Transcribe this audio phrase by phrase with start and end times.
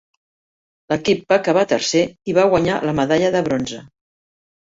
[0.95, 2.01] L"equip va acabar tercer
[2.33, 3.85] i va guanyar la medalla de bronze.